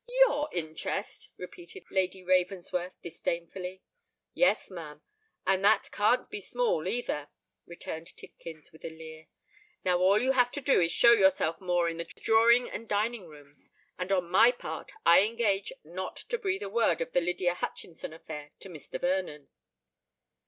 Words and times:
"Your 0.21 0.49
interest!" 0.51 1.29
repeated 1.37 1.83
Lady 1.91 2.23
Ravensworth, 2.23 2.99
disdainfully. 3.03 3.83
"Yes, 4.33 4.71
ma'am—and 4.71 5.63
that 5.63 5.91
can't 5.91 6.27
be 6.27 6.39
small 6.41 6.87
either," 6.87 7.29
returned 7.67 8.07
Tidkins, 8.07 8.71
with 8.71 8.83
a 8.83 8.89
leer. 8.89 9.27
"Now 9.85 9.99
all 9.99 10.19
you 10.19 10.31
have 10.31 10.49
to 10.53 10.59
do 10.59 10.81
is 10.81 10.91
to 10.93 10.97
show 10.97 11.11
yourself 11.11 11.61
more 11.61 11.87
in 11.87 11.97
the 11.97 12.05
drawing 12.19 12.67
and 12.67 12.89
dining 12.89 13.27
rooms—and 13.27 14.11
on 14.11 14.31
my 14.31 14.51
part 14.51 14.91
I 15.05 15.21
engage 15.21 15.71
not 15.83 16.15
to 16.29 16.39
breathe 16.39 16.63
a 16.63 16.67
word 16.69 16.99
of 17.01 17.11
the 17.11 17.21
Lydia 17.21 17.53
Hutchinson 17.53 18.11
affair 18.11 18.53
to 18.61 18.69
Mr. 18.69 18.99
Vernon." 18.99 19.49